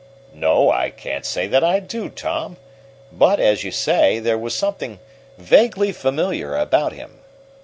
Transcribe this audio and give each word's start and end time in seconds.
"No, 0.33 0.71
I 0.71 0.89
can't 0.89 1.27
say 1.27 1.45
that 1.45 1.63
I 1.63 1.79
do, 1.79 2.09
Tom. 2.09 2.57
But, 3.11 3.39
as 3.39 3.63
you 3.63 3.69
say, 3.69 4.17
there 4.17 4.35
was 4.35 4.55
something 4.55 4.97
vaguely 5.37 5.91
familiar 5.91 6.55
about 6.57 6.91
him. 6.93 7.19